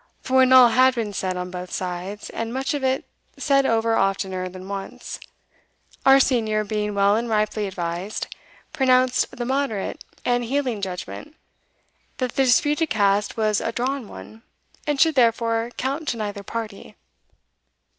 [0.23, 3.05] For when all had been said on both sides, and much of it
[3.37, 5.19] said over oftener than once,
[6.07, 8.25] our senior, being well and ripely advised,
[8.73, 11.35] pronounced the moderate and healing judgment,
[12.17, 14.41] that the disputed cast was a drawn one,
[14.87, 16.95] and should therefore count to neither party.